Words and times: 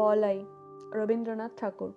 বলাই 0.00 0.44
রবীন্দ্রনাথ 0.94 1.52
ঠাকুর। 1.56 1.92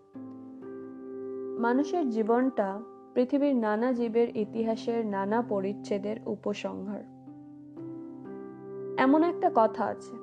মানুষের 1.60 2.10
জীবনটা 2.10 2.80
পৃথিবীর 3.14 3.56
নানা 3.56 3.94
জীবের 3.94 4.38
ইতিহাসের 4.38 5.06
নানা 5.06 5.42
পরিচ্ছেদের 5.42 6.18
উপসংহার। 6.26 7.04
এমন 8.98 9.24
একটা 9.24 9.50
কথা 9.56 9.84
আছে, 9.86 10.16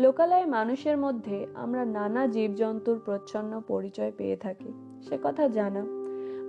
লোকালয় 0.00 0.46
মানুষের 0.46 0.96
মধ্যে 0.98 1.46
আমরা 1.54 1.84
নানা 1.84 2.26
জীবজন্তুর 2.26 2.98
প্রচ্ছন্ন 3.04 3.62
পরিচয় 3.66 4.12
পেয়ে 4.16 4.36
থাকি, 4.36 4.70
সে 5.02 5.18
কথা 5.22 5.48
জানা। 5.48 5.82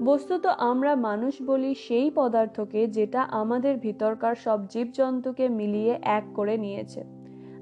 বস্তুত 0.05 0.45
আমরা 0.45 0.95
মানুষ 0.95 1.41
বলি 1.41 1.75
সেই 1.75 2.11
পদার্থকে 2.15 2.87
যেটা 2.87 3.21
আমাদের 3.21 3.77
ভিতরকার 3.77 4.35
সব 4.35 4.59
জীবজন্তুকে 4.67 5.45
মিলিয়ে 5.49 5.93
এক 6.03 6.25
করে 6.35 6.57
নিয়েছে। 6.57 7.14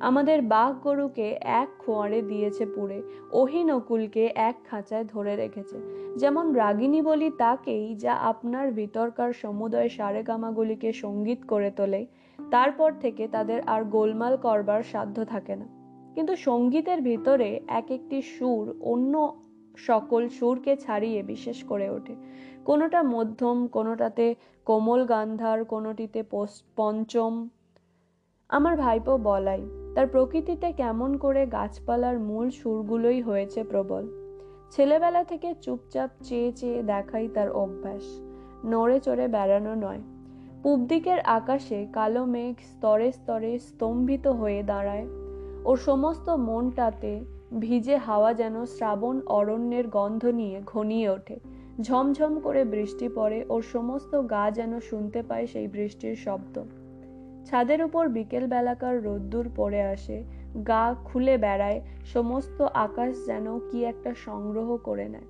আমাদের 0.04 0.42
বাঘ 0.42 0.74
গরুকে 0.84 1.28
এক 1.44 1.70
খোঁয়ারে 1.80 2.22
দিয়েছে 2.22 2.66
পুড়ে 2.66 3.02
অহিনকুলকে 3.32 4.24
এক 4.36 4.56
খাঁচায় 4.70 5.04
ধরে 5.04 5.36
রেখেছে। 5.36 5.78
যেমন 6.18 6.54
রাগিনী 6.54 7.02
বলি 7.02 7.32
তাকেই 7.38 7.96
যা 7.96 8.14
আপনার 8.14 8.72
ভিতরকার 8.72 9.34
সমুদয় 9.34 9.90
সারেগামাগুলিকে 9.90 10.94
সংগীত 10.94 11.40
করে 11.48 11.72
তোলে, 11.72 12.06
তারপর 12.52 12.90
থেকে 13.02 13.28
তাদের 13.28 13.62
আর 13.66 13.84
গোলমাল 13.84 14.38
করবার 14.38 14.84
সাধ্য 14.84 15.26
থাকে 15.26 15.56
না। 15.56 15.68
কিন্তু 16.16 16.36
সঙ্গীতের 16.36 17.02
ভিতরে 17.02 17.60
এক 17.68 17.92
একটি 17.92 18.22
সুর 18.22 18.66
অন্য 18.82 19.14
সকল 19.78 20.30
সুরকে 20.30 20.76
ছাড়িয়ে 20.76 21.24
বিশেষ 21.24 21.64
করে 21.64 21.90
ওঠে। 21.90 22.16
কোনোটা 22.66 23.04
মধ্যম, 23.04 23.68
কোনোটাতে 23.68 24.36
কোমল 24.66 25.06
গান্ধার, 25.06 25.66
কোনোটিতে 25.66 26.24
পঞ্চম। 26.76 27.50
আমার 28.50 28.78
ভাইপো 28.78 29.18
বলাই 29.18 29.64
তার 29.96 30.08
প্রকৃতিতে 30.08 30.72
কেমন 30.72 31.18
করে 31.18 31.46
গাছপালার 31.46 32.20
মূল 32.20 32.50
সুরগুলোই 32.50 33.22
হয়েছে 33.22 33.64
প্রবল। 33.64 34.08
ছেলেবেলা 34.72 35.24
থেকে 35.24 35.54
চুপচাপ 35.62 36.10
চেয়ে 36.24 36.52
চেয়ে 36.52 36.84
দেখাই 36.84 37.28
তার 37.28 37.52
অভ্যাস। 37.52 38.04
নড়ে 38.66 39.00
চড়ে 39.00 39.28
বেড়ানো 39.28 39.76
নয়। 39.76 40.02
পূব 40.64 40.80
দিকের 40.88 41.20
আকাশে 41.20 41.88
কালো 41.94 42.26
মেঘ 42.26 42.56
স্তরে 42.72 43.12
স্তরে 43.12 43.60
স্তম্ভিত 43.60 44.28
হয়ে 44.28 44.64
দাঁড়ায়। 44.64 45.08
ওর 45.66 45.78
সমস্ত 45.78 46.30
মনটাতে 46.30 47.20
ভিজে 47.60 47.98
হাওয়া 47.98 48.34
যেন 48.34 48.66
শ্রাবণ 48.66 49.22
অরণ্যের 49.28 49.88
গন্ধ 49.88 50.26
নিয়ে 50.26 50.62
ঘনিয়ে 50.66 51.10
ওঠে। 51.10 51.40
ঝমঝম 51.82 52.40
করে 52.40 52.64
বৃষ্টি 52.64 53.10
পড়ে, 53.16 53.46
ওর 53.50 53.62
সমস্ত 53.62 54.22
গা 54.30 54.52
যেন 54.52 54.80
শুনতে 54.80 55.22
পায় 55.22 55.48
সেই 55.48 55.68
বৃষ্টির 55.68 56.16
শব্দ। 56.16 56.64
ছাদের 57.46 57.84
উপর 57.84 58.08
বিকেল 58.08 58.48
বেলাকার 58.48 59.04
রোদ্দুর 59.04 59.50
পড়ে 59.56 59.82
আসে, 59.82 60.24
গা 60.68 60.96
খুলে 61.06 61.38
বেড়ায়, 61.38 61.82
সমস্ত 62.06 62.62
আকাশ 62.62 63.26
যেন 63.26 63.60
কি 63.60 63.86
একটা 63.86 64.14
সংগ্রহ 64.26 64.78
করে 64.78 65.10
নেয়। 65.10 65.30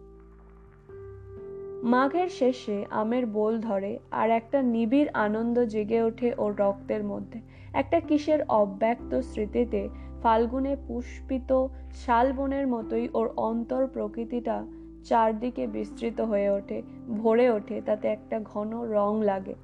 মাঘের 1.83 2.29
শেষে 2.29 2.85
আমের 2.89 3.25
বোল 3.25 3.59
ধরে 3.59 3.99
আর 4.11 4.29
একটা 4.29 4.61
নিবিড় 4.61 5.09
আনন্দ 5.13 5.59
জেগে 5.59 6.01
ওঠে 6.01 6.33
ওর 6.37 6.55
রক্তের 6.55 7.03
মধ্যে। 7.03 7.39
একটা 7.73 7.99
কিসের 7.99 8.39
অব্যক্ত 8.49 9.19
স্মৃতিতে 9.19 9.89
ফাল্গুনে 10.23 10.75
পুষ্পিত 10.87 11.67
শালবনের 12.05 12.67
মতোই 12.67 13.09
ওর 13.13 13.29
অন্তর 13.37 13.87
প্রকৃতিটা 13.87 14.65
চারদিকে 15.03 15.67
বিস্তৃত 15.67 16.21
হয়ে 16.21 16.49
ওঠে, 16.49 16.81
ভরে 17.17 17.49
ওঠে, 17.49 17.81
তাতে 17.85 18.07
একটা 18.07 18.39
ঘন 18.39 18.81
রং 18.81 19.23
লাগে। 19.23 19.55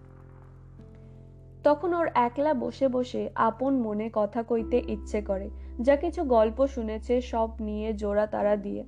তখন 1.63 1.93
ওর 1.93 2.07
একলা 2.15 2.53
বসে 2.53 2.87
বসে 2.87 3.29
আপন 3.35 3.73
মনে 3.79 4.09
কথা 4.13 4.43
কইতে 4.43 4.77
ইচ্ছে 4.87 5.21
করে, 5.21 5.49
যা 5.81 5.95
কিছু 5.95 6.23
গল্প 6.23 6.67
শুনেছে 6.67 7.21
সব 7.21 7.49
নিয়ে 7.59 7.93
জোড়া 7.93 8.25
তারা 8.27 8.55
দিয়ে। 8.55 8.83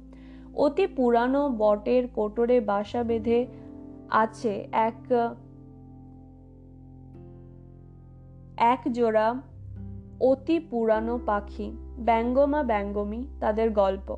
অতি 0.56 0.88
পুরানো 0.88 1.50
বটের 1.58 2.08
কোটরে 2.08 2.58
বাসা 2.62 3.04
বেঁধে 3.04 3.40
আছে 4.10 4.54
এক 4.72 5.00
এক 8.58 8.82
জোড়া 8.94 9.28
অতি 10.20 10.60
পুরানো 10.60 11.20
পাখি, 11.26 11.68
ব্যঙ্গমা 12.00 12.64
ব্যঙ্গমী 12.64 13.22
তাদের 13.40 13.70
গল্প। 13.72 14.18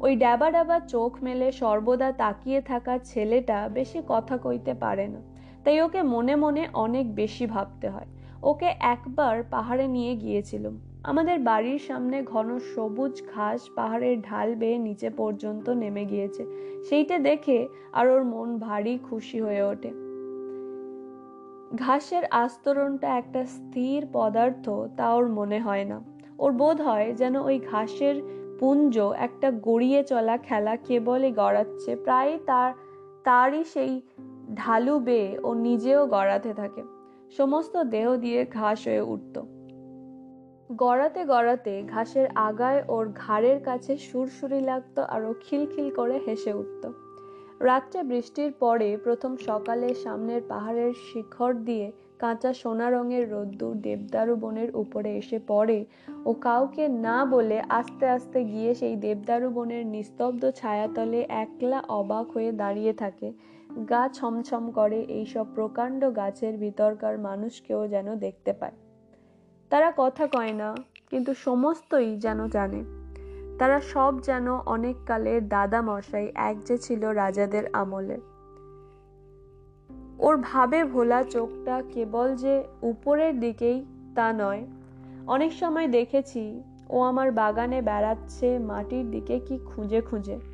ওই 0.00 0.16
ডাবা 0.16 0.50
ডাবা 0.50 0.80
চোখ 0.80 1.12
মেলে 1.22 1.52
সর্বদা 1.52 2.12
তাকিয়ে 2.12 2.60
থাকা 2.60 2.98
ছেলেটা 2.98 3.68
বেশি 3.68 4.02
কথা 4.08 4.38
কইতে 4.38 4.74
পারে 4.74 5.08
না। 5.08 5.33
তাই 5.64 5.80
ওকে 5.80 6.02
মনে 6.02 6.36
মনে 6.36 6.68
অনেক 6.74 7.14
বেশি 7.14 7.46
ভাবতে 7.46 7.88
হয়। 7.88 8.06
ওকে 8.42 8.74
একবার 8.80 9.42
পাহাড়ে 9.50 9.88
নিয়ে 9.88 10.16
গিয়েছিলাম। 10.16 10.80
আমাদের 11.04 11.38
বাড়ির 11.38 11.78
সামনে 11.78 12.22
ঘন 12.22 12.58
সবুজ 12.58 13.22
ঘাস 13.34 13.68
পাহাড়ের 13.74 14.20
ঢাল 14.20 14.54
বেয়ে 14.54 14.78
নিচে 14.78 15.10
পর্যন্ত 15.10 15.70
নেমে 15.70 16.04
গিয়েছে। 16.04 16.46
সেইটা 16.88 17.18
দেখে 17.18 17.68
আর 17.92 18.08
ওর 18.08 18.24
মন 18.24 18.58
ভারী 18.58 18.98
খুশি 19.02 19.40
হয়ে 19.40 19.62
ওঠে। 19.62 19.92
ঘাসের 21.76 22.22
আস্তরণটা 22.30 23.18
একটা 23.18 23.44
স্থির 23.44 24.06
পদার্থ, 24.12 24.70
তা 24.96 25.14
ওর 25.14 25.28
মনে 25.28 25.60
হয় 25.60 25.84
না। 25.84 26.00
ওর 26.38 26.52
বোধ 26.52 26.80
হয় 26.80 27.12
যেন 27.12 27.36
ওই 27.36 27.58
ঘাসের 27.58 28.22
পুঞ্জ 28.60 28.98
একটা 28.98 29.50
গড়িয়ে 29.50 30.04
চলা 30.04 30.36
খেলা 30.36 30.76
কেবলই 30.76 31.32
গড়াচ্ছে। 31.32 31.96
প্রায় 31.96 32.38
তার, 32.46 32.72
তারই 33.24 33.64
সেই 33.64 34.00
ঢালু 34.54 34.98
বেয়ে 34.98 35.38
ও 35.42 35.54
নিজেও 35.54 36.06
গড়াতে 36.06 36.54
থাকে। 36.54 36.82
সমস্ত 37.36 37.82
দেহ 37.82 38.16
দিয়ে 38.16 38.40
ঘাস 38.52 38.86
হয়ে 38.88 39.00
উঠত। 39.00 39.36
গড়াতে 40.72 41.24
গড়াতে 41.24 41.82
ঘাসের 41.82 42.26
আগায় 42.34 42.82
ওর 42.88 43.04
ঘাড়ের 43.08 43.58
কাছে 43.62 43.96
সুরসুরি 43.96 44.60
লাগতো 44.60 45.02
আর 45.02 45.24
ও 45.24 45.32
খিলখিল 45.40 45.90
করে 45.90 46.18
হেসে 46.26 46.52
উঠত। 46.52 46.84
রাত্রে 47.60 48.02
বৃষ্টির 48.02 48.52
পরে 48.52 48.96
প্রথম 48.96 49.36
সকালে 49.36 49.94
সামনের 49.94 50.42
পাহাড়ের 50.48 50.92
শিখর 50.92 51.54
দিয়ে 51.54 51.92
কাঁচা 52.18 52.52
সোনা 52.52 52.90
রঙের 52.90 53.30
রোদ্দুর 53.30 53.74
দেবদারু 53.80 54.36
বনের 54.36 54.76
উপরে 54.76 55.10
এসে 55.16 55.38
পড়ে 55.48 55.84
ও 56.24 56.32
কাউকে 56.32 56.88
না 56.88 57.24
বলে 57.24 57.62
আস্তে 57.68 58.08
আস্তে 58.08 58.44
গিয়ে 58.44 58.74
সেই 58.74 58.96
দেবদারু 58.96 59.50
বনের 59.50 59.86
নিস্তব্ধ 59.86 60.50
ছায়াতলে 60.50 61.20
একলা 61.28 61.82
অবাক 61.88 62.26
হয়ে 62.30 62.52
দাঁড়িয়ে 62.52 62.92
থাকে। 62.92 63.32
গা 63.90 64.08
ছমছম 64.08 64.70
করে 64.70 65.00
এইসব 65.02 65.46
প্রকাণ্ড 65.54 66.16
গাছের 66.16 66.56
ভিতরকার 66.56 67.18
মানুষকেও 67.18 67.88
যেন 67.88 68.14
দেখতে 68.14 68.52
পায়। 68.52 68.72
তারা 69.70 69.92
কথা 69.96 70.26
কয় 70.26 70.52
না, 70.52 70.74
কিন্তু 71.10 71.34
সমস্তই 71.34 72.16
যেন 72.16 72.48
জানে। 72.48 72.84
তারা 73.58 73.80
সব 73.80 74.20
যেন 74.20 74.58
অনেক 74.58 74.96
কালের 75.06 75.48
দাদা 75.48 75.82
মশাই 75.82 76.32
এক 76.34 76.56
যে 76.64 76.78
ছিল 76.78 77.06
রাজাদের 77.06 77.64
আমলে। 77.72 78.18
ওর 80.18 80.36
ভাবে 80.36 80.84
ভোলা 80.84 81.22
চোখটা 81.22 81.82
কেবল 81.92 82.36
যে 82.36 82.64
উপরের 82.82 83.40
দিকেই 83.40 83.84
তা 84.14 84.32
নয়। 84.32 84.66
অনেক 85.26 85.52
সময় 85.52 85.88
দেখেছি, 85.88 86.62
ও 86.90 87.00
আমার 87.00 87.32
বাগানে 87.32 87.82
বেড়াচ্ছে, 87.82 88.58
মাটির 88.58 89.10
দিকে 89.10 89.38
কি 89.38 89.58
খুঁজে 89.58 90.00
খুঁজে। 90.00 90.53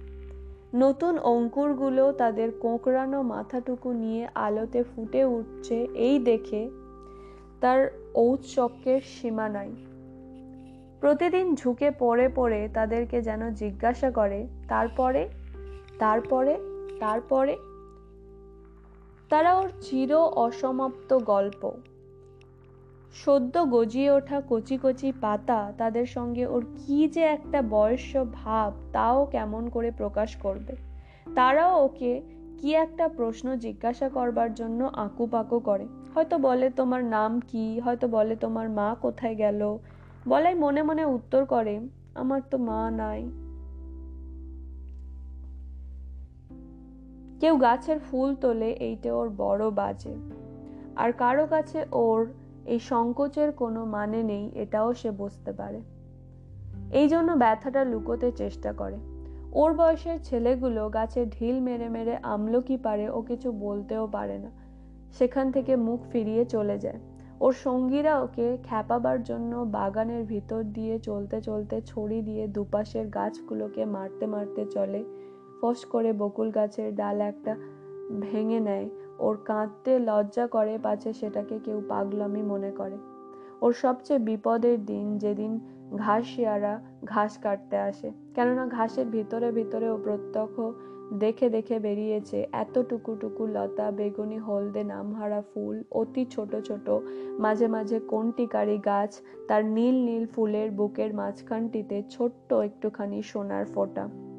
নতুন 0.74 1.18
অঙ্কুরগুলো 1.18 2.12
তাদের 2.12 2.52
কোঁকড়ানো 2.52 3.22
মাথাটুকু 3.22 3.92
নিয়ে 3.92 4.28
আলোতে 4.34 4.82
ফুটে 4.82 5.24
উঠছে 5.24 5.88
এই 5.94 6.18
দেখে 6.18 6.70
তার 7.60 7.98
ঔৎসক্যের 8.14 9.00
সীমা 9.00 9.48
নাই। 9.48 9.70
প্রতিদিন 11.00 11.54
ঝুঁকে 11.54 11.90
পড়ে 11.98 12.28
পড়ে 12.34 12.68
তাদেরকে 12.74 13.22
যেন 13.22 13.50
জিজ্ঞাসা 13.50 14.10
করে, 14.10 14.46
তারপরে? 14.68 15.28
তারপরে? 15.98 16.58
তারপরে? 17.00 17.56
তারা 19.28 19.54
ওর 19.54 19.70
চির 19.80 20.14
অসমাপ্ত 20.14 21.18
গল্প। 21.18 21.70
সদ্য 23.14 23.70
গজিয়ে 23.70 24.10
ওঠা 24.10 24.42
কচি 24.48 24.78
কচি 24.82 25.12
পাতা 25.20 25.72
তাদের 25.78 26.06
সঙ্গে 26.06 26.46
ওর 26.46 26.66
কি 26.76 27.08
যে 27.08 27.20
একটা 27.20 27.62
বয়স্য 27.62 28.26
ভাব 28.32 28.72
তাও 28.92 29.26
কেমন 29.26 29.68
করে 29.68 29.90
প্রকাশ 29.90 30.36
করবে? 30.36 30.76
তারাও 31.34 31.84
ওকে 31.84 32.22
কি 32.58 32.74
একটা 32.74 33.08
প্রশ্ন 33.08 33.56
জিজ্ঞাসা 33.56 34.08
করবার 34.08 34.54
জন্য 34.54 34.84
আঁকুপাকু 34.84 35.58
করে। 35.58 35.86
হয়তো 36.14 36.38
বলে, 36.38 36.70
তোমার 36.70 37.04
নাম 37.04 37.40
কি? 37.40 37.80
হয়তো 37.80 38.08
বলে, 38.08 38.36
তোমার 38.36 38.70
মা 38.70 38.96
কোথায় 39.00 39.34
গেল? 39.34 39.78
বলাই 40.28 40.54
মনে 40.54 40.82
মনে 40.82 41.04
উত্তর 41.04 41.44
করে, 41.44 41.80
আমার 42.14 42.40
তো 42.50 42.58
মা 42.58 42.90
নাই। 42.90 43.30
কেউ 47.40 47.56
গাছের 47.56 47.98
ফুল 47.98 48.34
তোলে, 48.34 48.70
এইটা 48.72 49.14
ওর 49.14 49.30
বড় 49.36 49.70
বাজে। 49.70 50.14
আর 50.96 51.12
কারও 51.12 51.46
কাছে 51.46 51.84
ওর 51.92 52.32
এই 52.70 52.78
সংকোচের 52.78 53.52
কোনো 53.52 53.80
মানে 53.84 54.22
নেই, 54.22 54.44
এটাও 54.54 54.88
সে 54.92 55.10
বুঝতে 55.10 55.52
পারে। 55.52 55.80
এই 56.92 57.08
জন্য 57.08 57.32
ব্যথাটা 57.32 57.84
লুকোতে 57.84 58.28
চেষ্টা 58.32 58.72
করে। 58.72 58.98
ওর 59.52 59.70
বয়সের 59.72 60.18
ছেলেগুলো 60.22 60.82
গাছে 60.88 61.26
ঢিল 61.26 61.60
মেরে 61.60 61.88
মেরে 61.88 62.14
আমলকি 62.22 62.76
পারে, 62.76 63.06
ও 63.10 63.18
কিছু 63.22 63.52
বলতেও 63.52 64.06
পারে 64.06 64.38
না। 64.38 64.50
সেখান 65.18 65.46
থেকে 65.52 65.76
মুখ 65.76 66.00
ফিরিয়ে 66.12 66.44
চলে 66.44 66.78
যায়। 66.78 67.00
ওর 67.40 67.52
সঙ্গীরা 67.52 68.22
ওকে 68.22 68.58
খ্যাপাবার 68.64 69.22
জন্য 69.22 69.52
বাগানের 69.56 70.24
ভিতর 70.24 70.62
দিয়ে 70.62 70.98
চলতে 70.98 71.40
চলতে 71.40 71.76
ছড়ি 71.86 72.22
দিয়ে 72.22 72.44
দুপাশের 72.46 73.06
গাছগুলোকে 73.08 73.82
মারতে 73.84 74.26
মারতে 74.26 74.62
চলে। 74.64 75.04
ফস 75.60 75.84
করে 75.84 76.10
বকুল 76.12 76.48
গাছের 76.50 76.88
ডাল 76.94 77.20
একটা 77.20 77.52
ভেঙে 78.20 78.60
নেয়। 78.60 78.86
ওর 79.20 79.36
কাঁদতে 79.44 79.98
লজ্জা 79.98 80.46
করে 80.46 80.78
পাছে 80.78 81.12
সেটাকে 81.12 81.58
কেউ 81.58 81.82
পাগলামি 81.88 82.42
মনে 82.42 82.70
করে। 82.70 82.98
ওর 83.60 83.72
সবচেয়ে 83.72 84.18
বিপদের 84.18 84.84
দিন 84.84 85.18
যেদিন 85.18 85.60
ঘাস 85.96 86.24
শিয়ারা 86.24 86.80
ঘাস 87.04 87.38
কাটতে 87.38 87.76
আসে। 87.76 88.12
কেননা 88.34 88.66
ঘাসের 88.66 89.06
ভিতরে 89.06 89.52
ভিতরে 89.52 89.90
ও 89.90 89.96
প্রত্যক্ষ 89.96 90.72
দেখে 91.12 91.48
দেখে 91.48 91.78
বেরিয়েছে 91.78 92.46
এতটুকু 92.52 92.84
টুকু 92.84 93.16
টুকু 93.16 93.46
লতা, 93.46 93.90
বেগুনি, 93.90 94.38
হলদে, 94.38 94.84
নামহারা 94.84 95.42
ফুল, 95.54 95.84
অতি 95.90 96.24
ছোট 96.24 96.60
ছোট, 96.60 96.90
মাঝে 97.38 97.68
মাঝে 97.68 98.00
কন্টিকারি 98.00 98.78
গাছ, 98.78 99.20
তার 99.48 99.64
নীল 99.64 99.94
নীল 99.94 100.26
ফুলের 100.26 100.70
বুকের 100.70 101.14
মাঝখানটিতে 101.14 102.02
ছোট্ট 102.10 102.52
একটুখানি 102.52 103.22
সোনার 103.22 103.64
ফোঁটা। 103.64 104.29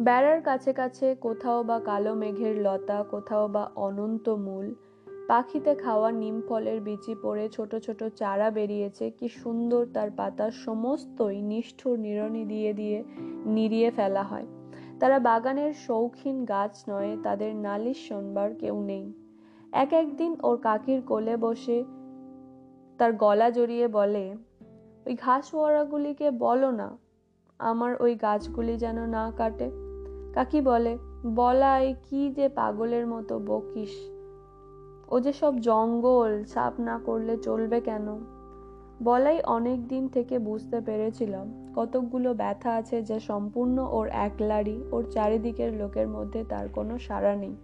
বেড়ার 0.00 0.40
কাছে 0.42 0.72
কাছে 0.72 1.14
কোথাও 1.14 1.62
বা 1.62 1.80
কালো 1.80 2.14
মেঘের 2.14 2.58
লতা, 2.58 3.04
কোথাও 3.10 3.48
বা 3.48 3.70
অনন্ত 3.76 4.28
মূল। 4.28 4.74
পাখিতে 5.28 5.74
খাওয়া 5.74 6.12
নিম 6.12 6.42
ফলের 6.48 6.80
বিচি 6.80 7.14
পড়ে 7.22 7.48
ছোট 7.48 7.76
ছোট 7.76 8.04
চারা 8.04 8.50
বেরিয়েছে। 8.50 9.10
কি 9.10 9.28
সুন্দর 9.28 9.86
তার 9.94 10.10
পাতা 10.10 10.50
সমস্তই 10.50 11.42
নিষ্ঠুর 11.42 11.98
নিরনি 11.98 12.44
দিয়ে 12.44 12.72
দিয়ে 12.72 13.04
নিড়িয়ে 13.46 13.90
ফেলা 13.90 14.22
হয়। 14.22 14.46
তারা 15.00 15.18
বাগানের 15.18 15.72
শৌখিন 15.72 16.44
গাছ 16.44 16.84
নয়, 16.88 17.16
তাদের 17.22 17.56
নালিশ 17.56 18.08
শোনবার 18.08 18.54
কেউ 18.54 18.82
নেই। 18.82 19.12
এক 19.72 19.92
একদিন 19.92 20.36
ওর 20.42 20.56
কাকির 20.56 21.02
কোলে 21.02 21.36
বসে 21.36 21.84
তার 22.98 23.12
গলা 23.12 23.50
জড়িয়ে 23.50 23.88
বলে, 23.88 24.34
ওই 25.06 25.14
ঘাস 25.14 25.54
ওয়ারাগুলিকে 25.54 26.30
বলো 26.30 26.70
না, 26.70 26.96
আমার 27.58 28.02
ওই 28.02 28.14
গাছগুলি 28.14 28.76
যেন 28.76 29.06
না 29.06 29.32
কাটে। 29.36 29.89
কাকি 30.34 30.60
বলে, 30.60 30.98
বলাই 31.34 31.94
কি 32.02 32.30
যে 32.30 32.48
পাগলের 32.48 33.06
মতো 33.06 33.38
বকিস। 33.38 34.10
ও 35.08 35.20
যে 35.20 35.32
সব 35.32 35.58
জঙ্গল 35.58 36.44
সাফ 36.44 36.80
না 36.80 36.98
করলে 36.98 37.36
চলবে 37.36 37.80
কেন? 37.80 38.06
বলাই 39.02 39.40
অনেক 39.40 39.88
দিন 39.88 40.08
থেকে 40.08 40.38
বুঝতে 40.38 40.80
পেরেছিলাম, 40.80 41.72
কতকগুলো 41.76 42.34
ব্যথা 42.34 42.74
আছে 42.74 43.02
যে 43.02 43.20
সম্পূর্ণ 43.20 43.88
ওর 43.90 44.08
একলারই, 44.08 44.82
ওর 44.92 45.04
চারিদিকের 45.10 45.72
লোকের 45.72 46.08
মধ্যে 46.08 46.44
তার 46.48 46.68
কোনো 46.68 46.98
সাড়া 46.98 47.36
নেই। 47.36 47.56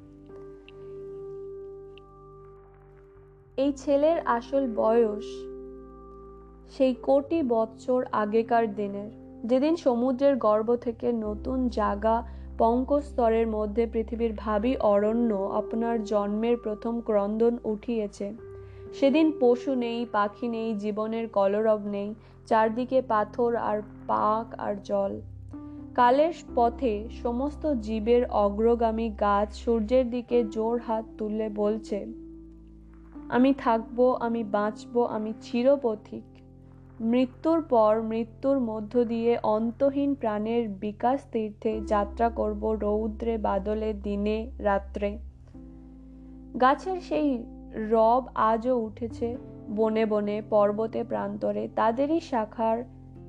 এই 3.56 3.72
ছেলের 3.72 4.20
আসল 4.24 4.72
বয়স 4.76 5.24
সেই 6.76 6.94
কোটি 6.94 7.42
বৎসর 7.42 8.04
আগেকার 8.12 8.74
দিনের। 8.74 9.10
যেদিন 9.44 9.76
সমুদ্রের 9.76 10.36
গর্ভ 10.36 10.76
থেকে 10.76 11.12
নতুন 11.12 11.68
জাগা 11.68 12.36
পঙ্কস্তরের 12.58 13.46
মধ্যে 13.46 13.86
পৃথিবীর 13.92 14.32
ভাবি 14.36 14.76
অরণ্য 14.76 15.34
আপনার 15.34 16.04
জন্মের 16.04 16.56
প্রথম 16.56 17.00
ক্রন্দন 17.00 17.58
উঠিয়েছে। 17.64 18.32
সেদিন 18.94 19.32
পশু 19.40 19.74
নেই, 19.74 20.06
পাখি 20.12 20.48
নেই, 20.48 20.74
জীবনের 20.74 21.28
কলরব 21.28 21.86
নেই, 21.86 22.14
চারদিকে 22.46 23.02
পাথর 23.02 23.56
আর 23.56 23.82
পাক 24.06 24.54
আর 24.58 24.74
জল। 24.84 25.20
কালের 25.94 26.32
পথে 26.54 27.08
সমস্ত 27.22 27.72
জীবের 27.72 28.26
অগ্রগামী 28.30 29.08
গাছ 29.10 29.54
সূর্যের 29.54 30.10
দিকে 30.10 30.44
জোর 30.44 30.78
হাত 30.78 31.04
তুলে 31.18 31.48
বলছে, 31.48 32.06
আমি 33.28 33.54
থাকব, 33.58 34.16
আমি 34.20 34.44
বাঁচবো, 34.44 35.04
আমি 35.04 35.32
চিরপথিক। 35.40 36.35
মৃত্যুর 37.00 37.62
পর 37.62 38.02
মৃত্যুর 38.02 38.60
মধ্য 38.60 39.04
দিয়ে 39.04 39.38
অন্তহীন 39.42 40.14
প্রাণের 40.14 40.68
বিকাশ 40.68 41.20
তীর্থে 41.32 41.80
যাত্রা 41.86 42.28
করব 42.28 42.72
রৌদ্রে, 42.72 43.38
বাদলে, 43.38 43.92
দিনে, 43.92 44.50
রাত্রে। 44.58 45.18
গাছের 46.60 47.00
সেই 47.00 47.44
রব 47.74 48.26
আজও 48.34 48.78
উঠেছে 48.78 49.36
বনে 49.76 50.06
বনে, 50.06 50.42
পর্বতে, 50.50 51.04
প্রান্তরে। 51.04 51.68
তাদেরই 51.76 52.20
শাখার 52.20 52.84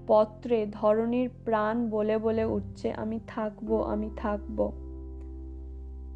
পত্রে 0.07 0.67
ধরনীর 0.71 1.29
প্রাণ 1.45 1.89
বলে 1.89 2.17
বলে 2.17 2.45
উঠছে, 2.45 2.91
আমি 2.91 3.19
থাকব, 3.27 3.81
আমি 3.81 4.09
থাকব। 4.17 4.71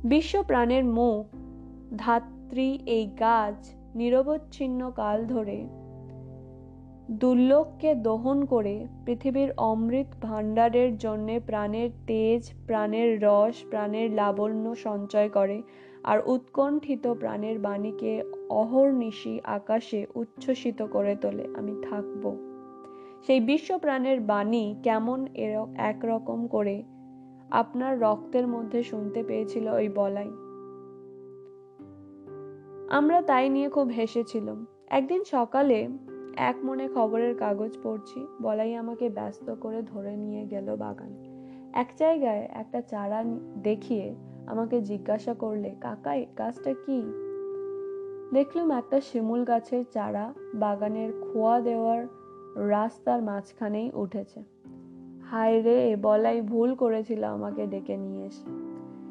বিশ্ব 0.03 0.43
প্রাণের 0.43 0.85
মুখ 0.85 1.25
ধাত্রী 1.97 2.79
এই 2.85 3.05
গাছ 3.05 3.69
নিরবচ্ছিন্ন 3.95 4.91
কাল 4.95 5.25
ধরে। 5.25 5.80
দুর্লভকে 7.11 7.95
দহন 7.95 8.45
করে 8.45 8.87
পৃথিবীর 9.05 9.51
অমৃত 9.57 10.07
ভাণ্ডারের 10.21 10.97
জন্যে 10.97 11.39
প্রাণের 11.39 11.89
তেজ, 12.07 12.53
প্রাণের 12.67 13.23
রস, 13.23 13.55
প্রাণের 13.69 14.13
লাবণ্য 14.13 14.75
সঞ্চয় 14.75 15.29
করে 15.29 15.61
আর 16.03 16.19
উৎকণ্ঠিত 16.25 17.13
প্রাণের 17.13 17.59
বাণীকে 17.59 18.23
অহর্নিশি 18.49 19.39
আকাশে 19.43 20.05
উচ্ছ্বসিত 20.15 20.81
করে 20.81 21.15
তোলে। 21.15 21.47
আমি 21.55 21.75
থাকব। 21.89 22.37
সেই 23.27 23.39
বিশ্ব 23.39 23.77
প্রাণের 23.77 24.19
বাণী 24.19 24.75
কেমন 24.83 25.27
এর 25.33 25.57
একরকম 25.75 26.47
করে 26.47 26.83
আপনার 27.51 28.01
রক্তের 28.01 28.47
মধ্যে 28.47 28.83
শুনতে 28.83 29.23
পেয়েছিল 29.23 29.67
ওই 29.67 29.89
বলাই। 29.89 30.29
আমরা 32.89 33.21
তাই 33.21 33.49
নিয়ে 33.49 33.69
খুব 33.69 33.87
হেসেছিলাম। 33.87 34.65
একদিন 34.89 35.23
সকালে 35.23 35.87
এক 36.37 36.55
মনে 36.63 36.87
খবরের 36.87 37.35
কাগজ 37.35 37.77
পড়ছি, 37.83 38.27
বলাই 38.41 38.75
আমাকে 38.75 39.09
ব্যস্ত 39.09 39.55
করে 39.55 39.81
ধরে 39.81 40.17
নিয়ে 40.17 40.45
গেল 40.45 40.75
বাগান। 40.75 41.15
এক 41.73 41.87
জায়গায় 41.97 42.49
একটা 42.51 42.81
চারা 42.81 43.23
দেখিয়ে 43.63 44.15
আমাকে 44.47 44.81
জিজ্ঞাসা 44.81 45.33
করলে 45.33 45.75
কাকা 45.81 46.17
গাছটা 46.37 46.73
কি? 46.73 47.03
দেখলাম 48.33 48.71
একটা 48.71 49.01
শিমুল 49.01 49.43
গাছের 49.43 49.83
চারা 49.91 50.33
বাগানের 50.53 51.11
খোয়া 51.11 51.61
দেওয়ার 51.61 52.07
রাস্তার 52.69 53.21
মাঝখানেই 53.21 53.91
উঠেছে। 53.93 54.43
হায় 55.29 55.61
রে 55.61 55.95
বলাই 55.95 56.41
ভুল 56.41 56.75
করেছিল 56.75 57.23
আমাকে 57.23 57.67
ডেকে 57.67 57.97
নিয়ে 57.97 58.25
এসে। 58.25 58.45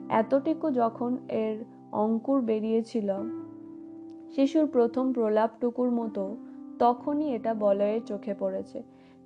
এতটুকু 0.08 0.70
যখন 0.70 1.16
এর 1.28 1.64
অঙ্কুর 1.92 2.40
বেরিয়েছিল, 2.40 3.12
শিশুর 4.36 4.66
প্রথম 4.66 5.12
প্রলাপটুকুর 5.12 5.90
মতো 5.90 6.36
তখনই 6.80 7.28
এটা 7.34 7.52
বলয়ের 7.54 8.02
চোখে 8.06 8.34
পড়েছে। 8.38 8.78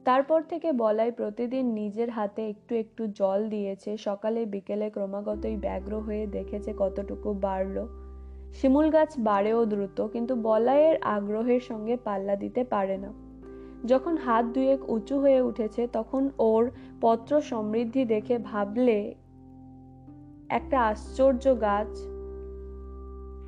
তারপর 0.07 0.39
থেকে 0.49 0.69
বলাই 0.73 1.11
প্রতিদিন 1.11 1.65
নিজের 1.67 2.11
হাতে 2.11 2.43
একটু 2.49 2.73
একটু 2.75 3.03
জল 3.07 3.41
দিয়েছে। 3.49 3.91
সকালে 3.97 4.41
বিকেলে 4.47 4.87
ক্রমাগতই 4.91 5.57
ব্যগ্র 5.57 5.93
হয়ে 5.99 6.25
দেখেছে 6.27 6.71
কতটুকু 6.79 7.29
বাড়ল। 7.41 7.77
শিমুল 8.53 8.91
গাছ 8.91 9.11
বাড়েও 9.19 9.61
দ্রুত, 9.65 9.99
কিন্তু 10.13 10.35
বলাইয়ের 10.35 10.97
আগ্রহের 11.03 11.61
সঙ্গে 11.61 11.95
পাল্লা 11.97 12.35
দিতে 12.37 12.63
পারে 12.65 12.97
না। 12.97 13.11
যখন 13.87 14.15
হাত 14.17 14.45
দুয়েক 14.45 14.81
উঁচু 14.91 15.15
হয়ে 15.21 15.41
উঠেছে, 15.41 15.83
তখন 15.93 16.23
ওর 16.39 16.63
পত্র 17.01 17.41
সমৃদ্ধি 17.41 18.03
দেখে 18.05 18.37
ভাবলে, 18.39 19.15
একটা 20.49 20.77
আশ্চর্য 20.83 21.45
গাছ। 21.61 21.93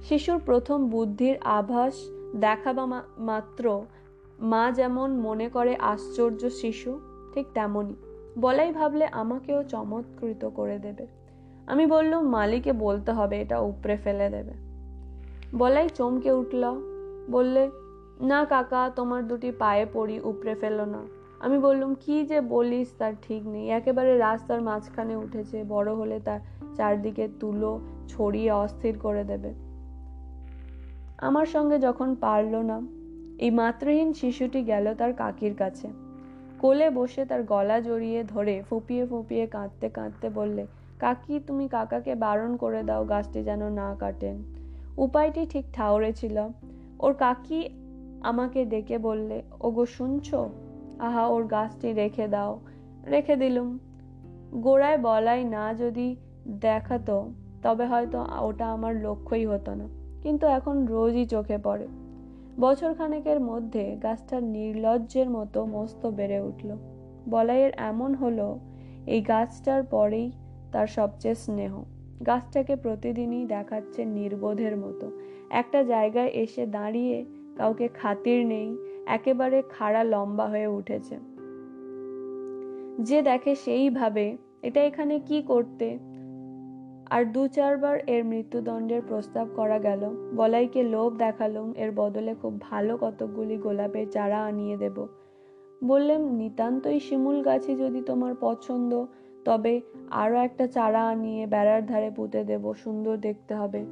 শিশুর 0.04 0.38
প্রথম 0.38 0.78
বুদ্ধির 0.88 1.37
আভাস 1.45 1.95
দেখাবা 2.40 2.85
মাত্র 3.19 3.64
মা 4.40 4.73
যেমন 4.73 5.11
মনে 5.21 5.49
করে 5.49 5.76
আশ্চর্য 5.76 6.50
শিশু, 6.50 7.00
ঠিক 7.35 7.47
তেমনই। 7.55 7.95
বলাই 8.38 8.73
ভাবলে 8.73 9.07
আমাকেও 9.07 9.62
চমৎকৃত 9.62 10.45
করে 10.45 10.78
দেবে। 10.78 11.07
আমি 11.66 11.87
বললুম, 11.87 12.28
মালিকে 12.28 12.73
বলতে 12.73 13.12
হবে, 13.12 13.40
এটা 13.40 13.61
উপরে 13.61 13.97
ফেলে 13.97 14.31
দেবে। 14.31 14.52
বলাই 15.55 15.88
চমকে 15.88 16.33
উঠল, 16.33 16.64
বললে, 17.31 17.71
না 18.21 18.45
কাকা, 18.45 18.90
তোমার 18.97 19.28
দুটি 19.28 19.52
পায়ে 19.52 19.87
পড়ি, 19.93 20.21
উপরে 20.25 20.55
ফেলো 20.55 20.85
না। 20.85 21.02
আমি 21.40 21.59
বললুম, 21.59 21.95
কি 22.00 22.25
যে 22.25 22.40
বলিস, 22.40 22.88
তার 22.99 23.12
ঠিক 23.23 23.47
নেই। 23.47 23.71
একেবারে 23.71 24.19
রাস্তার 24.19 24.62
মাঝখানে 24.62 25.16
উঠেছে, 25.16 25.64
বড় 25.69 25.95
হলে 25.95 26.21
তার 26.21 26.40
চারদিকে 26.76 27.28
তুলো 27.40 27.81
ছড়িয়ে 28.09 28.50
অস্থির 28.50 28.99
করে 28.99 29.25
দেবে। 29.25 29.55
আমার 31.19 31.47
সঙ্গে 31.47 31.78
যখন 31.78 32.14
পারল 32.14 32.57
না 32.57 33.05
এই 33.38 33.50
মাতৃহীন 33.50 34.12
শিশুটি 34.12 34.62
গেল 34.62 34.95
তার 34.95 35.12
কাকির 35.12 35.55
কাছে। 35.55 35.88
কোলে 36.59 36.90
বসে 36.90 37.25
তার 37.25 37.43
গলা 37.43 37.81
জড়িয়ে 37.81 38.25
ধরে 38.25 38.62
ফুপিয়ে 38.71 39.07
ফুপিয়ে 39.07 39.47
কাঁদতে 39.47 39.88
কাঁদতে 39.88 40.28
বললে, 40.28 40.66
কাকি, 40.99 41.40
তুমি 41.47 41.69
কাকাকে 41.69 42.14
বারণ 42.14 42.57
করে 42.57 42.83
দাও 42.83 43.05
গাছটি 43.05 43.43
যেন 43.43 43.71
না 43.71 43.95
কাটেন 43.95 44.43
উপায়টি 44.97 45.47
ঠিক 45.50 45.64
ঠাউরে 45.73 46.12
ছিল। 46.12 46.49
ওর 47.00 47.12
কাকি 47.12 47.69
আমাকে 48.23 48.64
ডেকে 48.64 48.99
বললে, 48.99 49.43
ওগো, 49.61 49.87
শুনছ? 49.87 50.35
আহা, 50.99 51.26
ওর 51.26 51.47
গাছটি 51.47 51.93
রেখে 51.93 52.28
দাও। 52.28 52.61
রেখে 53.07 53.37
দিলুম। 53.37 53.78
গোড়ায় 54.55 54.99
বলাই 54.99 55.45
না 55.45 55.75
যদি 55.75 56.16
দেখাতো, 56.49 57.31
তবে 57.62 57.87
হয়তো 57.87 58.26
ওটা 58.40 58.73
আমার 58.73 58.97
লক্ষ্যই 58.97 59.47
হতো 59.47 59.75
না। 59.75 59.88
কিন্তু 60.23 60.47
এখন 60.47 60.87
রোজই 60.87 61.26
চোখে 61.26 61.59
পড়ে। 61.59 61.87
বছর 62.60 62.94
খানেকের 62.94 63.40
মধ্যে 63.40 63.96
গাছটা 64.02 64.40
নির্লজ্জের 64.40 65.30
মতো 65.30 65.66
মস্ত 65.66 66.06
বেড়ে 66.06 66.40
উঠল। 66.40 66.76
বলাইয়ের 67.28 67.72
এমন 67.76 68.14
হলো, 68.14 68.58
এই 69.06 69.20
গাছটার 69.20 69.82
পরেই 69.82 70.32
তার 70.72 70.86
সবচেয়ে 70.86 71.34
স্নেহ। 71.34 71.82
গাছটাকে 72.26 72.76
প্রতিদিনই 72.76 73.46
দেখাচ্ছে 73.46 74.04
নির্বোধের 74.04 74.76
মতো। 74.76 75.18
একটা 75.50 75.82
জায়গায় 75.82 76.28
এসে 76.28 76.66
দাঁড়িয়ে 76.66 77.25
কাউকে 77.56 77.88
খাতির 77.88 78.46
নেই, 78.46 78.76
একেবারে 79.06 79.62
খাড়া 79.68 80.04
লম্বা 80.04 80.48
হয়ে 80.48 80.66
উঠেছে। 80.66 81.16
যে 83.00 83.22
দেখে 83.22 83.54
সেই 83.54 83.90
ভাবে 83.90 84.36
এটা 84.62 84.80
এখানে 84.84 85.20
কি 85.20 85.42
করতে? 85.42 85.98
আর 87.10 87.25
দু 87.25 87.48
চারবার 87.48 87.98
এর 88.06 88.25
মৃত্যুদণ্ডের 88.25 89.02
প্রস্তাব 89.08 89.48
করা 89.56 89.78
গেল। 89.78 90.30
বলাইকে 90.36 90.82
লোভ 90.82 91.16
দেখালুম 91.16 91.72
এর 91.72 91.92
বদলে 91.92 92.34
খুব 92.42 92.60
ভালো 92.60 92.96
কতকগুলি 92.96 93.56
গোলাপের 93.56 94.10
চারা 94.10 94.44
আনিয়ে 94.44 94.76
দেব। 94.76 95.06
বললেন, 95.84 96.22
নিতান্তই 96.22 97.00
শিমুল 97.00 97.42
গাছে 97.42 97.76
যদি 97.76 98.00
তোমার 98.00 98.34
পছন্দ, 98.40 99.06
তবে 99.44 99.80
আরও 100.10 100.36
একটা 100.36 100.66
চারা 100.66 101.08
আনিয়ে 101.08 101.46
বেড়ার 101.46 101.86
ধারে 101.86 102.10
পুঁতে 102.10 102.44
দেব, 102.44 102.75
সুন্দর 102.75 103.16
দেখতে 103.16 103.54
হবে। 103.54 103.84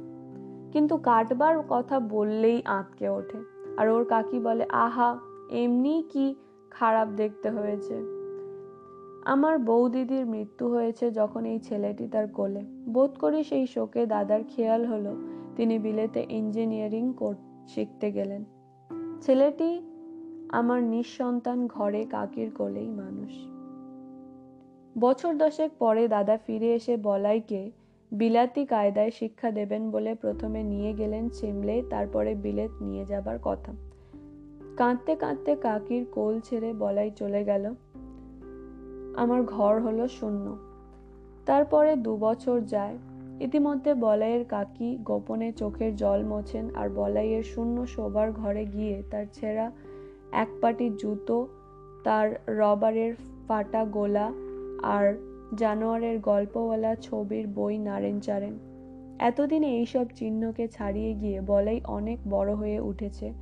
কিন্তু 0.71 0.97
কাটবার 0.97 1.55
কথা 1.69 1.99
বললেই 1.99 2.61
আঁতকে 2.65 3.09
ওঠে। 3.09 3.37
আর 3.77 3.89
ওর 3.89 4.05
কাকি 4.05 4.39
বলে, 4.39 4.65
আহা 4.69 5.19
এমনি 5.51 6.03
কি 6.09 6.35
খারাপ 6.69 7.07
দেখতে 7.07 7.49
হয়েছে। 7.49 8.14
আমার 9.25 9.59
বউ 9.59 9.89
দিদির 9.89 10.25
মৃত্যু 10.25 10.69
হয়েছে 10.69 11.11
যখন 11.11 11.45
এই 11.45 11.59
ছেলেটি 11.59 12.07
তার 12.07 12.27
কোলে। 12.27 12.61
বোধ 12.89 13.17
করি 13.17 13.43
সেই 13.43 13.67
শোকে 13.67 14.05
দাদার 14.05 14.39
খেয়াল 14.47 14.85
হলো। 14.85 15.15
তিনি 15.55 15.79
বিলেতে 15.79 16.25
ইঞ্জিনিয়ারিং 16.29 17.13
শিখতে 17.67 18.11
গেলেন। 18.11 18.43
ছেলেটি 19.21 19.81
আমার 20.49 20.83
নিঃসন্তান 20.83 21.67
ঘরে 21.67 22.03
কাকির 22.03 22.51
কোলেই 22.57 22.89
মানুষ। 22.89 23.31
বছর 24.99 25.37
দশেক 25.37 25.71
পরে 25.79 26.07
দাদা 26.07 26.37
ফিরে 26.37 26.73
এসে 26.73 26.97
বলাইকে 26.97 27.71
বিলাতি 28.11 28.65
কায়দায় 28.65 29.11
শিক্ষা 29.11 29.51
দেবেন 29.51 29.91
বলে 29.91 30.15
প্রথমে 30.15 30.63
নিয়ে 30.63 30.93
গেলেন 30.93 31.29
সিমলে, 31.29 31.83
তারপরে 31.89 32.35
বিলেত 32.35 32.71
নিয়ে 32.81 33.05
যাবার 33.05 33.39
কথা। 33.41 33.73
কাঁদতে 34.77 35.15
কাঁদতে 35.15 35.55
কাকির 35.55 36.05
কোল 36.11 36.39
ছেড়ে 36.39 36.73
বলাই 36.73 37.11
চলে 37.11 37.43
গেল। 37.43 37.73
আমার 39.17 39.43
ঘর 39.43 39.81
হলো 39.81 40.07
শূন্য। 40.07 40.57
তারপরে 41.45 41.95
দু 41.95 42.17
বছর 42.17 42.61
যায়। 42.61 42.97
ইতিমধ্যে 43.39 43.93
বলাইয়ের 43.93 44.45
কাকি 44.45 44.97
গোপনে 45.03 45.51
চোখের 45.51 45.95
জল 45.95 46.23
মোছেন 46.23 46.75
আর 46.75 46.89
বলাইয়ের 46.89 47.43
শূন্য 47.43 47.87
শোবার 47.87 48.31
ঘরে 48.31 48.65
গিয়ে 48.65 49.03
তার 49.11 49.25
ছেঁড়া 49.33 49.71
এক 50.31 50.47
পাটি 50.61 50.89
জুতো, 50.89 51.47
তার 52.03 52.39
রবারের 52.47 53.15
ফাটা 53.47 53.85
গোলা 53.85 54.31
আর 54.83 55.17
জানোয়ারের 55.57 56.19
গল্পওয়ালা 56.19 56.95
ছবির 56.95 57.47
বই 57.47 57.77
নাড়েন 57.77 58.19
চারেন 58.19 58.53
এতদিনে 59.19 59.67
এইসব 59.67 60.05
চিহ্নকে 60.15 60.67
ছাড়িয়ে 60.67 61.13
গিয়ে 61.13 61.41
বলাই 61.41 61.81
অনেক 61.87 62.19
বড় 62.29 62.53
হয়ে 62.53 62.79
উঠেছে। 62.79 63.33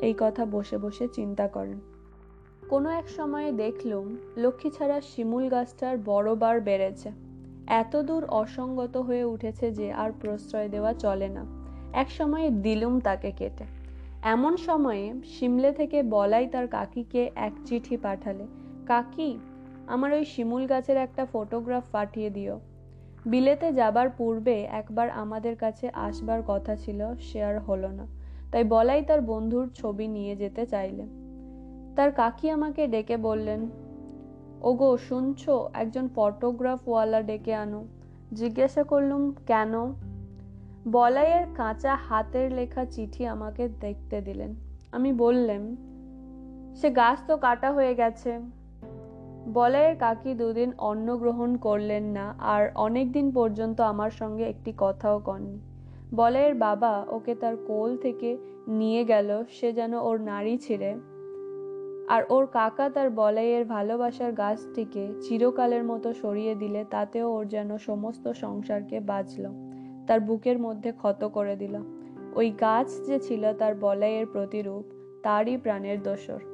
এই 0.00 0.14
কথা 0.18 0.44
বসে 0.44 0.78
বসে 0.78 1.08
চিন্তা 1.12 1.48
করেন। 1.48 1.93
কোনো 2.68 2.90
এক 2.90 3.08
সময়ে 3.08 3.52
দেখলুম, 3.52 4.16
লক্ষ্মী 4.36 4.70
ছাড়া 4.70 5.00
শিমুল 5.00 5.48
গাছটার 5.48 5.98
বড়বার 6.04 6.60
বেড়েছে। 6.60 7.10
এত 7.66 7.96
দূর 7.96 8.24
অসঙ্গত 8.24 8.96
হয়ে 8.96 9.24
উঠেছে 9.24 9.72
যে 9.72 9.92
আর 9.92 10.10
প্রশ্রয় 10.20 10.68
দেওয়া 10.68 10.92
চলে 10.92 11.28
না। 11.28 11.44
এক 11.92 12.10
সময়ে 12.10 12.50
দিলুম 12.50 13.00
তাকে 13.00 13.30
কেটে। 13.30 13.64
এমন 14.22 14.56
সময়ে 14.56 15.12
সিমলে 15.24 15.72
থেকে 15.72 16.02
বলাই 16.02 16.46
তার 16.46 16.68
কাকিকে 16.68 17.30
এক 17.34 17.52
চিঠি 17.64 17.96
পাঠালে, 17.96 18.46
কাকি, 18.86 19.38
আমার 19.86 20.12
ওই 20.12 20.24
শিমুল 20.24 20.66
গাছের 20.66 20.96
একটা 20.96 21.26
ফটোগ্রাফ 21.32 21.84
পাঠিয়ে 21.92 22.30
দিও। 22.30 22.60
বিলেতে 23.26 23.72
যাবার 23.72 24.10
পূর্বে 24.10 24.62
একবার 24.62 25.10
আমাদের 25.10 25.56
কাছে 25.56 25.90
আসবার 25.94 26.42
কথা 26.46 26.76
ছিল, 26.76 27.14
সে 27.16 27.42
আর 27.42 27.58
হলো 27.58 27.88
না। 27.88 28.06
তাই 28.52 28.64
বলাই 28.64 29.02
তার 29.02 29.20
বন্ধুর 29.20 29.70
ছবি 29.74 30.08
নিয়ে 30.08 30.36
যেতে 30.36 30.66
চাইলে। 30.66 31.23
তার 31.96 32.12
কাকি 32.12 32.50
আমাকে 32.50 32.86
ডেকে 32.86 33.16
বললেন, 33.16 33.70
ওগো, 34.62 34.96
শুনছো? 34.96 35.70
একজন 35.74 36.08
ফটোগ্রাফওয়ালা 36.14 37.22
ডেকে 37.22 37.54
আনো। 37.54 37.84
জিজ্ঞাসা 38.32 38.82
করলুম, 38.82 39.32
কেন? 39.46 39.72
বলাইয়ের 40.88 41.46
কাঁচা 41.54 41.94
হাতের 41.94 42.52
লেখা 42.52 42.84
চিঠি 42.84 43.26
আমাকে 43.26 43.68
দেখতে 43.68 44.20
দিলেন। 44.20 44.54
আমি 44.92 45.12
বললেন 45.12 45.76
সে 46.74 46.90
গাছ 46.90 47.18
তো 47.26 47.36
কাটা 47.36 47.72
হয়ে 47.72 47.94
গেছে। 47.94 48.38
বলাইয়ের 49.52 49.96
কাকি 49.96 50.34
দুদিন 50.34 50.72
অন্ন 50.78 51.16
গ্রহণ 51.16 51.56
করলেন 51.56 52.04
না, 52.04 52.34
আর 52.38 52.70
অনেক 52.74 53.12
দিন 53.12 53.30
পর্যন্ত 53.30 53.80
আমার 53.80 54.10
সঙ্গে 54.10 54.44
একটি 54.44 54.72
কথাও 54.78 55.18
কননি। 55.18 55.58
বলাইয়ের 56.14 56.54
বাবা 56.54 57.06
ওকে 57.08 57.34
তার 57.34 57.56
কোল 57.56 57.96
থেকে 57.96 58.36
নিয়ে 58.68 59.04
গেল, 59.04 59.44
সে 59.48 59.72
যেন 59.72 59.94
ওর 59.94 60.20
নারী 60.20 60.58
ছিঁড়ে 60.58 60.94
আর 62.08 62.22
ওর 62.28 62.46
কাকা 62.46 62.88
তার 62.90 63.10
বলাইয়ের 63.10 63.64
ভালোবাসার 63.64 64.32
গাছটিকে 64.32 65.12
চিরকালের 65.20 65.84
মতো 65.84 66.12
সরিয়ে 66.12 66.54
দিলে 66.54 66.84
তাতেও 66.90 67.32
ওর 67.32 67.48
যেন 67.48 67.78
সমস্ত 67.78 68.28
সংসারকে 68.28 69.00
বাঁচল, 69.00 69.44
তার 70.06 70.20
বুকের 70.20 70.58
মধ্যে 70.58 70.92
ক্ষত 70.92 71.24
করে 71.24 71.56
দিল। 71.56 71.74
ওই 72.34 72.50
গাছ 72.50 73.06
যে 73.06 73.18
ছিল 73.18 73.52
তার 73.52 73.74
বলাইয়ের 73.74 74.26
প্রতিরূপ, 74.26 74.84
তারই 75.22 75.56
প্রাণের 75.56 76.02
দোসর। 76.02 76.53